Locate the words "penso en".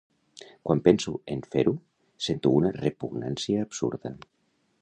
0.87-1.43